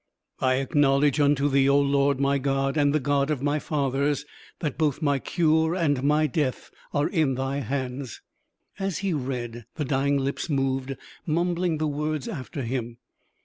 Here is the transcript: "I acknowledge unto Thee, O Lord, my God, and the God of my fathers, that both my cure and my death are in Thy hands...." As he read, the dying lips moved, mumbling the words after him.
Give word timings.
"I 0.39 0.55
acknowledge 0.55 1.19
unto 1.19 1.47
Thee, 1.47 1.69
O 1.69 1.79
Lord, 1.79 2.19
my 2.19 2.39
God, 2.39 2.75
and 2.75 2.91
the 2.91 2.99
God 2.99 3.29
of 3.29 3.43
my 3.43 3.59
fathers, 3.59 4.25
that 4.57 4.75
both 4.75 4.99
my 4.99 5.19
cure 5.19 5.75
and 5.75 6.01
my 6.01 6.25
death 6.25 6.71
are 6.91 7.07
in 7.07 7.35
Thy 7.35 7.57
hands...." 7.59 8.19
As 8.79 8.97
he 9.05 9.13
read, 9.13 9.67
the 9.75 9.85
dying 9.85 10.17
lips 10.17 10.49
moved, 10.49 10.95
mumbling 11.27 11.77
the 11.77 11.85
words 11.85 12.27
after 12.27 12.63
him. 12.63 12.97